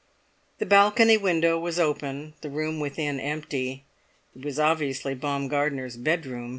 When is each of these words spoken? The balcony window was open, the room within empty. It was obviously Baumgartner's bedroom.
The 0.57 0.65
balcony 0.65 1.15
window 1.15 1.59
was 1.59 1.79
open, 1.79 2.33
the 2.41 2.49
room 2.49 2.79
within 2.79 3.19
empty. 3.19 3.85
It 4.35 4.43
was 4.43 4.57
obviously 4.59 5.13
Baumgartner's 5.13 5.95
bedroom. 5.95 6.49